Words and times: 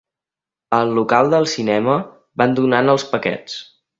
Al 0.77 0.93
local 0.99 1.29
del 1.33 1.45
cinema 1.51 1.99
van 2.43 2.57
donant 2.61 2.91
els 2.95 3.07
paquets. 3.15 3.63